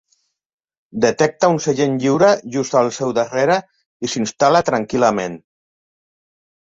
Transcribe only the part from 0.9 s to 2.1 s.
Detecta un seient